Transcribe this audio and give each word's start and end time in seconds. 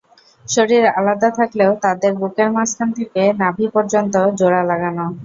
শরীর 0.45 0.83
আলাদা 0.91 1.29
থাকলেও 1.39 1.71
তাদের 1.83 2.11
বুকের 2.19 2.49
মাঝখান 2.51 2.89
থেকে 2.97 3.21
নাভি 3.41 3.65
পর্যন্ত 3.75 4.13
জোড়া 4.39 4.61
লাগানো। 4.63 5.05